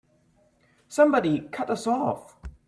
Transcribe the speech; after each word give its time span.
Somebody 0.87 1.41
cut 1.51 1.69
us 1.69 1.85
off! 1.85 2.35